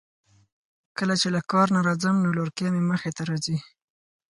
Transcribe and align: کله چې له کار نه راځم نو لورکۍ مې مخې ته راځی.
کله 0.97 1.13
چې 1.21 1.27
له 1.35 1.41
کار 1.51 1.67
نه 1.75 1.81
راځم 1.87 2.15
نو 2.23 2.29
لورکۍ 2.37 2.67
مې 2.73 2.81
مخې 2.91 3.11
ته 3.17 3.23
راځی. 3.29 3.57